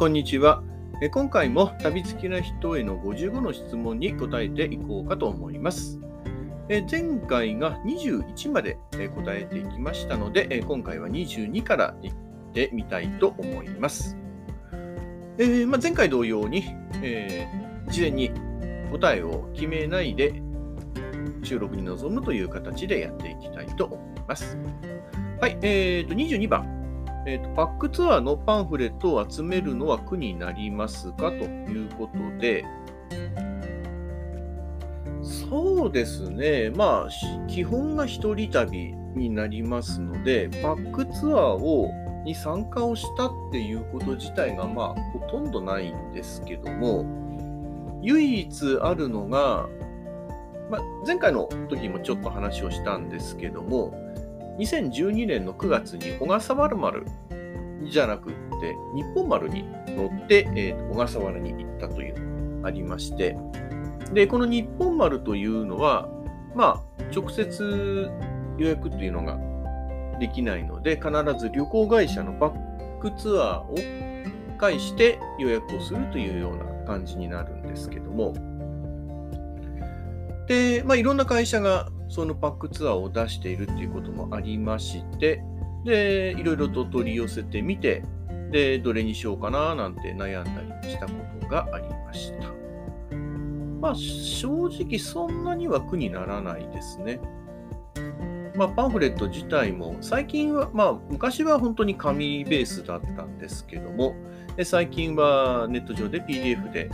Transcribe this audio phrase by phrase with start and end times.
[0.00, 0.62] こんにちは。
[1.10, 6.00] 今回も旅好きな人への55の質問に答えていこうかと思います。
[6.90, 8.78] 前回が21まで
[9.14, 12.14] 答えていきましたので、今回は22からいっ
[12.54, 14.16] てみたいと思います。
[15.36, 16.64] えま、前回同様に、
[17.02, 17.46] え
[17.90, 18.30] 事前に
[18.92, 20.42] 答えを決めないで
[21.42, 24.56] 収録に臨むという形でやっていきたいと思います。
[25.42, 26.79] はい、えー、と22番。
[27.26, 31.30] えーと、パックツアーのパンフレットを集めるのは苦になりますか？
[31.30, 32.64] ということで、
[35.22, 41.90] そうですね、まあ、し基本が一人旅になりますので、パックツアーを
[42.24, 47.04] に参加をしたっていうこと自体が、まあ、ほとんどないんですけども、
[48.02, 49.68] 唯一あるのが、
[50.70, 53.92] まあ、前回の時もちょっと話をしたんですけども、
[54.60, 57.06] 2012年の9月に小笠原丸
[57.84, 62.20] じゃなくって日本丸に乗って、えー小笠原に行ったという
[62.56, 63.36] のがありまして。
[64.12, 66.08] でこの日本丸というのは
[66.54, 68.10] まあ直接
[68.58, 69.38] 予約というのが
[70.18, 73.74] できないので必ず旅行会社のバックツアーを
[74.58, 78.34] 介して予約をするというような感じになるんですけども。
[80.46, 85.42] で、まあ、いろんな会社がそのパックツアーを出しているっていうこともありまして、
[85.84, 88.02] で、いろいろと取り寄せてみて、
[88.50, 92.50] で、どれにしようかななんて悩んだりしたことがありました。
[93.80, 97.20] まあ、正直そんなには苦にならないですね。
[98.56, 104.16] まあ、パンフレット自体も最近は、まあ、昔は本当に紙ベースだったんですけども、
[104.64, 106.90] 最近はネット上で PDF で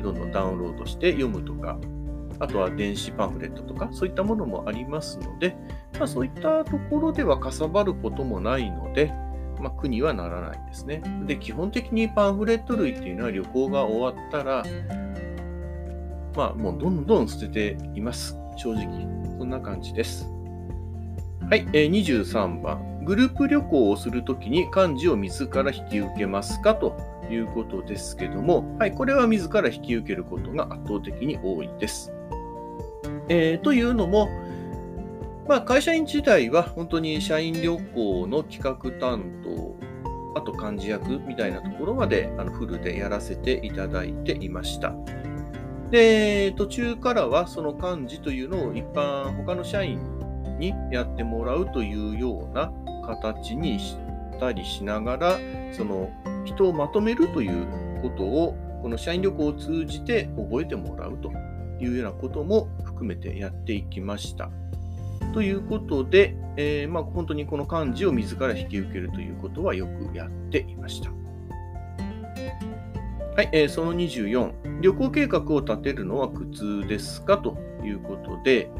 [0.00, 1.78] どんどんダウンロードして読むとか、
[2.40, 5.56] あとは電子パンフレットとか、そういったものもありますので、
[5.98, 9.12] まあ、そういったところではかさばることもないので、
[9.60, 11.02] まあ、苦にはならないんですね。
[11.26, 14.64] で、基本的にパンフレット類っていうのは旅行が終わったら、
[16.34, 18.36] まあ、もうどんどん捨てています。
[18.56, 18.86] 正直。
[19.38, 20.26] そんな感じです。
[21.50, 23.04] はい、えー23番。
[23.04, 26.74] グループ旅行をするときに漢字を自ら引き受けますか？
[26.74, 26.96] と
[27.30, 32.12] いうことですけども、はい、これは自ら引き受けることが圧倒的に多いです。
[33.32, 34.28] えーというのも、
[35.48, 39.76] まあ、会社員時代は本当に社員旅行の企画担当、
[40.36, 44.92] あと幹事役みたいなところまであのフルでやらせていただいていました。
[45.92, 50.00] で、途中からはその幹事というのを一般、他の社員
[50.58, 52.72] にやってもらうというような
[53.06, 53.96] 形にし
[54.40, 55.38] たりしながら、
[55.70, 56.10] その
[56.44, 57.64] 人をまとめるという
[58.02, 61.30] ことを、この社員旅行を通じて覚えてもらうと
[61.80, 64.50] いうようなことも含めてやっていきました。
[65.32, 71.10] ということで、えーまあ、本当にこの漢字を自ら引き受けるということはよくやっていました。
[73.36, 77.38] はい、えーその24、旅行計画を立てるのは苦痛ですか？
[77.38, 78.70] ということで、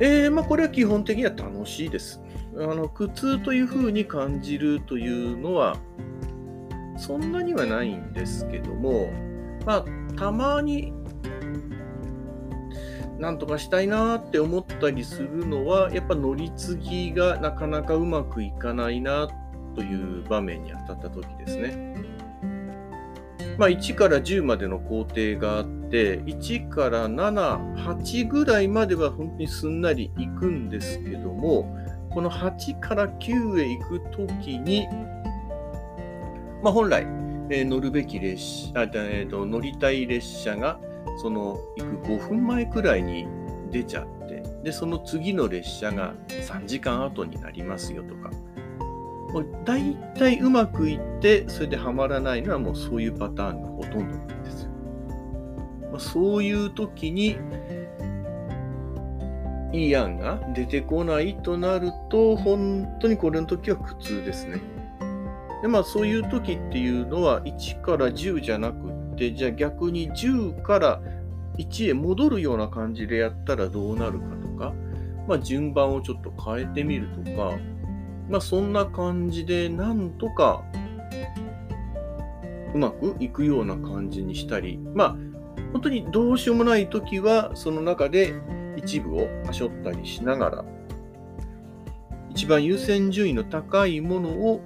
[0.00, 2.22] えーまあ、これは基本的には楽しいです。
[2.56, 5.76] あの苦痛というふうに感じるというのは、
[6.96, 9.10] そんなにはないんですけども、
[9.66, 9.84] まあ、
[10.16, 10.92] たまに
[13.22, 19.28] なんとかしたいなって思ったりするのは、やっぱ乗り継ぎがなかなかうまくいかないな
[19.76, 21.94] という場面に当たった時ですね。
[23.56, 31.72] まあ、1から10までの工程があって、1から7、8ぐらいまでは本当にすんなり行くんですけども、
[32.10, 34.88] この8から9へ行く時に、
[36.60, 37.06] まあ、本来、
[37.50, 40.80] えー乗るべき列車、あえーと乗りたい列車が
[41.18, 43.26] その行く5分前くらいに
[43.70, 48.30] 出ちゃって、で、その次の列車が3時間後になりますよとか、
[49.32, 54.70] もう大体うまくいって、それではまらないのはもうそういうパターンがほとんどなんですよ。
[55.90, 57.36] まあ、そういう時に、
[59.72, 64.60] いい案が出てこないとなると、本当にこれの時は苦痛ですね。
[65.62, 71.00] でまあそういう時っていうのは1から10じゃなくってじゃあ逆に10から
[71.58, 74.72] 1へ戻るような感じでやったらどうなるかとか、
[75.28, 77.56] まあ、順番をちょっと変えてみるとか、
[78.28, 80.62] まあ、そんな感じでなんとか
[82.74, 85.16] うまくいくような感じにしたりまあ
[85.72, 88.34] 本当にどうしようもない時はその中で
[88.76, 90.64] 一部をはしょったりしながら
[92.30, 94.60] 一番優先順位の高いものを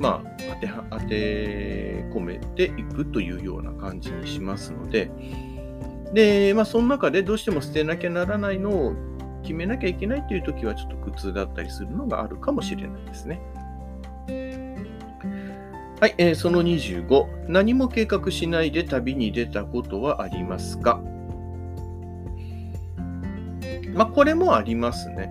[0.00, 5.10] まあ、当ては当て込めていくというような感じにしますので、
[6.14, 8.94] で、まあ、その中でどうしても捨てなきゃならないのを
[9.42, 13.40] 決めなきゃいけないという時はちょっと苦痛だったりするのがあるかもしれないですね。
[16.00, 21.02] はい、えーその25、何も計画しないで旅に出たことはありますか？
[23.94, 25.30] まあ、これもありますね。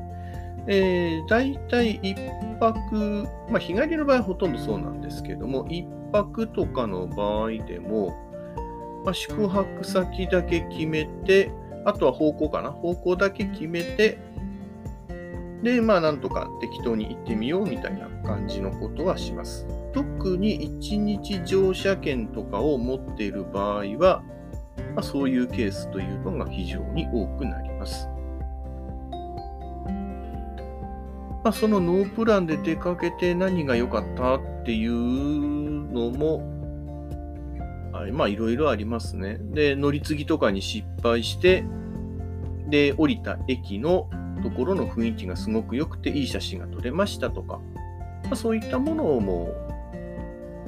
[0.68, 8.15] えー、大体1泊、まあ、日帰りの場合ほとんどそうなんですけども、1泊とかの場合でも、
[9.06, 11.51] まあ、宿泊先だけ決めて、
[11.85, 12.71] あとは方向かな。
[12.71, 14.19] 方向だけ決めて、
[15.63, 19.67] で、まあ、なんとか適当に行ってみようみたいな感じのことはします。
[19.94, 24.23] 特に1日乗車券とかを持っている場合は、
[24.95, 28.07] まあ、そういうケースというのが非常に多くなります。
[31.50, 34.94] あ、そのノープランで出かけて何が良かったっていう
[35.92, 36.57] のも、
[37.94, 39.38] あまあいろいろありますね。
[39.42, 41.63] で、乗り継ぎとかに失敗して、
[42.69, 44.10] で、降りた駅の
[44.44, 47.60] ところの雰囲気がすごく良くていい写真が撮れましたとか、
[48.25, 49.50] まあ、そういったものも、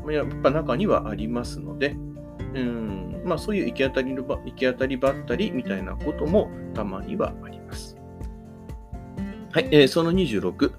[0.10, 1.96] やっぱ中にはありますので、
[2.56, 8.01] うん、まあそういう行き当たりのば、行き当たりばったりみたいなこともたまにはあります。
[9.54, 10.72] はい、えーその26。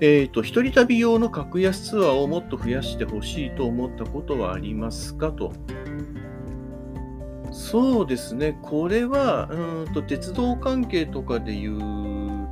[0.00, 5.30] えっ、と、一人旅用の格安ツアーをもっと増やしてほしいと思ったことはありますか？
[5.30, 5.52] と。
[7.52, 12.48] そうですね、これは、うんと鉄道関係とかで言う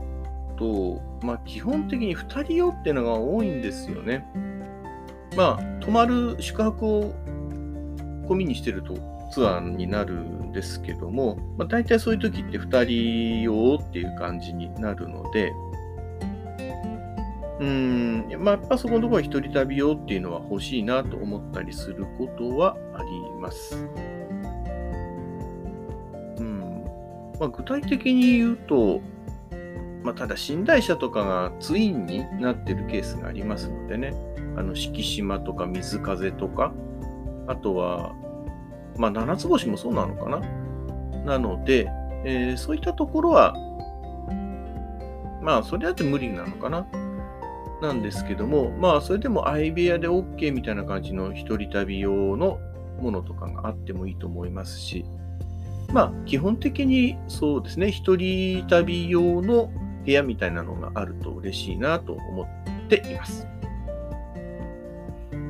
[0.57, 4.27] と、まあ、基本的に2人用っていうのが多いんですよね。
[5.37, 7.15] まあ、泊まる宿泊を
[8.29, 8.95] 込みにしてると
[9.33, 10.15] ツアーになる
[10.53, 15.53] ですけども、まあ、大体そういう時って2人用っていう感じになるので、
[17.61, 23.09] うん、まあ、やっぱそこのところは一人旅用っていうのは欲しいなと思ったりすることはあり
[23.41, 23.77] ます。
[26.39, 26.85] うん。
[27.41, 29.01] まあ、具体的に言うと、
[30.05, 34.15] まあ、ただ寝台車とかがツインになってるケースがありますのでね、
[34.57, 36.73] あの、四季島とか水風とか、
[37.49, 38.15] あとは、
[38.99, 40.41] まあ、七つ星もそうなのかな。
[41.25, 41.89] なので、
[42.25, 43.55] えーそういったところは、
[45.43, 46.87] まあ、それだって無理なのかな。
[47.81, 52.59] なんですけども、まあ、それでも相部屋で OK みたいな感じの一人旅用の
[53.01, 55.05] ものとかがあってもいいと思いますし、
[55.93, 59.71] まあ、基本的にそうですね、一人旅用の
[60.05, 63.47] 部屋みたいなのがあると嬉しいなと思っています。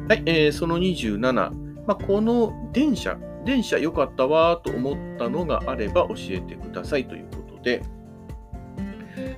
[0.09, 1.51] はい、えーその27、ま
[1.89, 3.19] あ、この電車、
[3.49, 7.83] 電車良かったわと思ったのがあれば教えてくださいということで、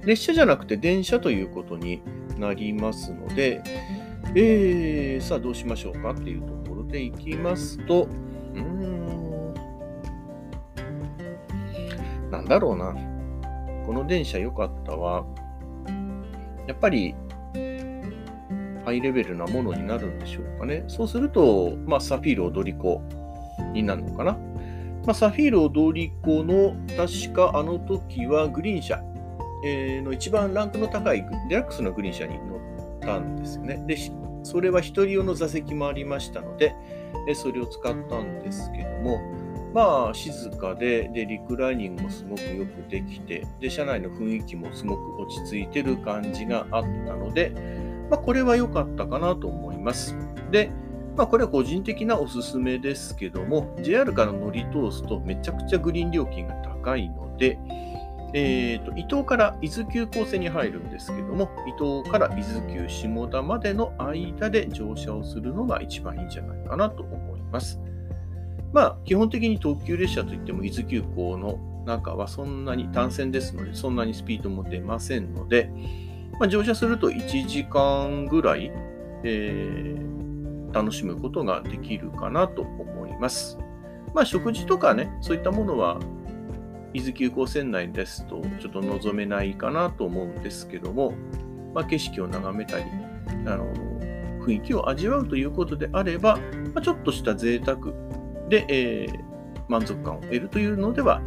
[0.04, 2.02] 列車じゃなくて電車ということに
[2.36, 3.62] なりますので、
[4.34, 8.08] えー、さあどうしましょうかっていうところでいきますと、
[8.54, 9.54] うーん、
[12.32, 12.92] なんだろうな。
[13.86, 15.24] この電車良かったわ。
[16.66, 17.14] やっぱり、
[18.84, 20.82] ハイレベルなものになるんでしょうかね。
[20.88, 23.00] そうすると、まあ、サフィール踊り子
[23.72, 24.32] になるのかな？
[24.32, 29.02] まあ、サフィール踊り子の、確かあの時はグリーン車、
[30.04, 33.82] の一番ランクの高いデラックスのグリーン車に乗ったんですよね。
[33.86, 33.96] で、
[34.42, 36.74] それは一人用の座席もありましたので、
[37.34, 39.20] それを使ったんですけども、
[39.72, 47.52] まあ、静かで、で、リクライニングもすごくよくできて、で、車内の雰囲気もすごく落ち着いてる感じがあったので、
[48.10, 50.16] まあ、これは良かったかなと思います。
[50.50, 50.70] で、
[51.20, 57.58] まあ、これは個人的なおすすめですけども、JR から乗り通すとめちゃくちゃグリーン料金が高いので、
[58.32, 67.78] えー、と伊東から伊豆急行線に入るんですけども、伊東から伊豆急下田までの間で乗車をするのが一番いいんじゃないかなと思います。
[68.72, 75.70] まあ、基本的に特急列車といっても伊豆急行の中はそんなに単線ですので、そんなにスピードも出ませんので、
[76.38, 78.72] まあ、乗車すると1時間ぐらい、
[79.22, 80.19] えー
[80.72, 83.58] 楽しむことができるかなと思います。
[84.14, 85.98] まあ、食事とかね、そういったものは
[86.92, 91.14] 伊豆急行線内ですとちょっと望めないかなと思うんですけども、
[91.74, 92.84] まあ、景色を眺めたり
[93.46, 93.72] あの
[94.44, 96.36] 雰囲気を味わうということであれば、
[96.74, 97.92] まあ、ちょっとした贅沢
[98.48, 99.30] で、えー
[99.70, 101.22] 満足感を得るというのでは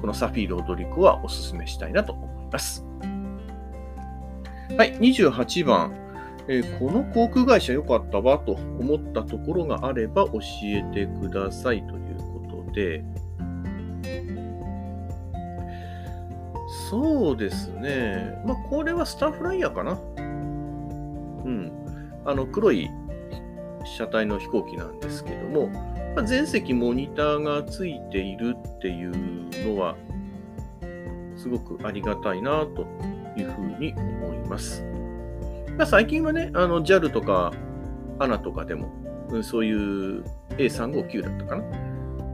[0.00, 2.84] このサフィール踊り子はお勧めしたいなと思います。
[4.76, 5.92] はい、28番、
[6.48, 13.04] えーこの航空会社良かったわと思ったところがあれば教えてくださいということで、
[16.92, 18.42] そうですね。
[18.46, 19.92] まあ、これはスターフライヤーかな。
[19.92, 21.72] うん。
[22.26, 22.90] あの、黒い
[23.96, 25.68] 車体の飛行機なんですけども、
[26.14, 29.12] まあ、全席モニターがついているっていう
[29.74, 29.96] のは、
[31.34, 32.86] すごくありがたいなと
[33.38, 34.84] いうふうに思います。
[35.86, 37.52] 最近はね、あの JAL とか
[38.18, 38.88] ANA とかでも
[39.42, 41.62] そういう A359 だったかな。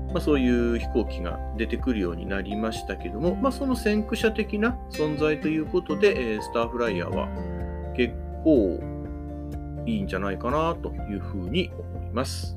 [0.08, 7.28] まあ、そういう飛行機が出てくるようになりましたけども、まあ、その先駆者的な存在ということで、え、スターフライヤーは
[7.94, 8.80] 結構
[9.84, 12.56] いいんじゃないかなというふうに思います。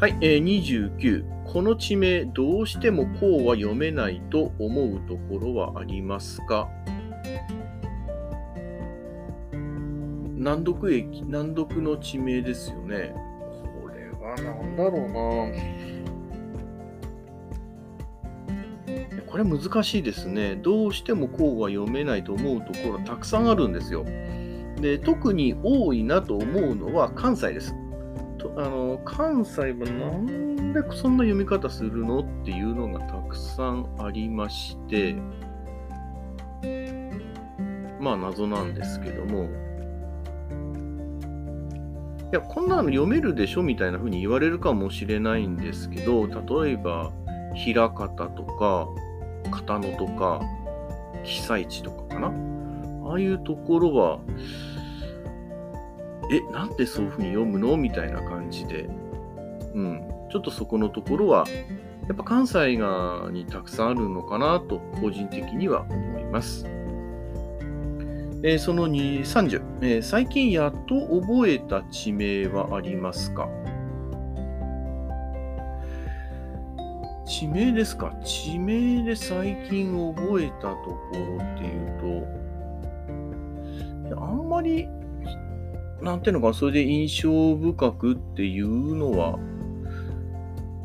[0.00, 1.24] はい、えー、29。
[1.44, 6.68] この地名、どうしてもこうは読めないと思うところはありますか？
[10.42, 13.14] 難読駅、難読の地名ですよね。
[13.80, 15.12] これは何だろうな。
[19.26, 20.56] これ難しいですね。
[20.56, 24.04] どうしてもこうは読めないと思うところたくさんあるんですよ。
[24.80, 27.74] で特に多いなと思うのは関西です。
[28.38, 35.14] とあの関西はなんでそんな読み方するのっていうのがたくさんありまして、
[38.00, 39.48] まあ謎なんですけども、い
[42.34, 47.12] や、こんなの読めるでしょみたいな風に言われるかもしれないんですけど、例えば、
[47.54, 48.88] 平方とか、
[49.50, 50.40] 片野とか、
[51.22, 52.32] 被災地とかかな？
[53.10, 54.20] ああいうところは、
[56.30, 58.88] え、なんでそういう風に読むのみたいな感じで、
[59.74, 61.44] うん、ちょっとそこのところは、
[62.08, 66.66] やっぱ関西がにたくさんあるのかなと、個人的には思います。
[68.44, 73.48] えー、その2、30、えー、最近やっと覚えた地名はありますか？
[77.24, 78.12] 地名ですか？
[78.24, 82.26] 地名で最近覚えたところっていう
[84.10, 84.88] と、あんまり、
[86.02, 89.38] なんていうのか、それで印象深くっていうのは、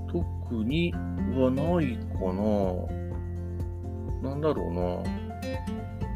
[0.08, 0.94] 特に
[1.36, 2.32] はないか
[4.22, 4.30] な。
[4.30, 5.27] なんだろうな。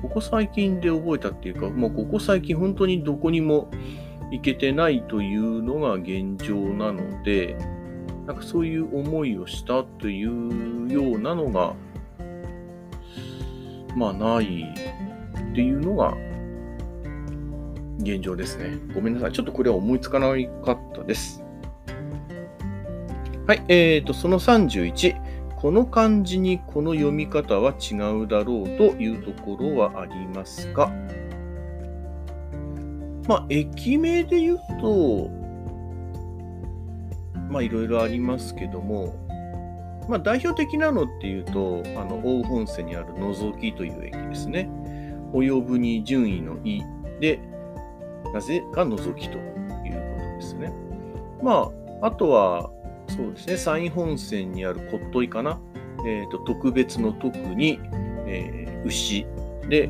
[0.01, 3.69] ここ最近で覚えたっていうか、もうここ最近本当にどこにも
[4.31, 7.57] 行けてないというのが現状なので、
[8.25, 11.73] なんかそういう思いをしたというようなのが、
[13.95, 16.15] まあないっていうのが
[17.99, 18.77] 現状ですね。
[18.95, 19.31] ごめんなさい。
[19.31, 20.27] ちょっとこれは思いつかな
[20.63, 21.43] かったです。
[23.47, 23.63] はい。
[23.67, 25.30] えっ、ー、と、その31。
[25.61, 30.91] この漢字にこの読み方は違うだろうというところはありますか
[33.27, 35.29] まあ、駅名で言うと、
[37.51, 39.13] まあ、いろいろありますけども、
[40.09, 44.67] まあ、代表的なのっていうと、あの、大本線にあるのぞきという駅ですね。
[45.31, 46.81] 及ぶに順位のい
[47.19, 47.39] で、
[48.33, 50.73] なぜかのぞきということですね。
[51.43, 52.71] まあ、あとは、
[53.15, 55.59] そうですね、山陰本線にある骨董かな？
[56.07, 57.79] えーと、特別の特に、
[58.25, 59.27] えー、牛
[59.69, 59.87] で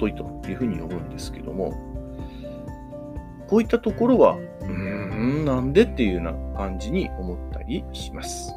[0.00, 1.72] 骨董というふうに呼ぶんですけども、
[3.48, 4.68] こういったところは、うー
[5.42, 8.54] ん、なんでっていうような感じに思ったりします。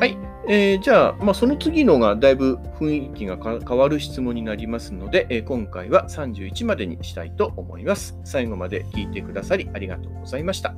[0.00, 0.16] はい。
[0.48, 8.18] えー、じゃあ、まあ、その次のがだいぶ雰囲気が変わる質問になりますので、えー、今回は31までにしたいと思います。
[8.24, 10.74] 最後まで聞いてくださりありがとうございました。